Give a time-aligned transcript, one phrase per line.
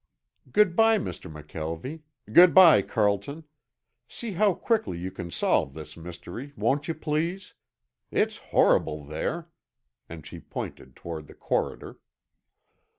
[0.51, 1.31] "Good by, Mr.
[1.31, 2.01] McKelvie.
[2.33, 3.43] Good by, Carlton.
[4.07, 7.53] See how quickly you can solve this mystery, won't you please?
[8.09, 9.49] It's horrible there!"
[10.09, 11.99] and she pointed toward the corridor.